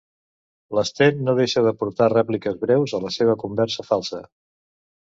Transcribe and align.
L'Sten 0.77 1.21
no 1.27 1.35
deixa 1.41 1.63
d'aportar 1.67 2.09
rèpliques 2.15 2.59
breus 2.65 2.97
a 3.01 3.05
la 3.07 3.17
seva 3.21 3.39
conversa 3.47 3.89
falsa. 3.93 4.27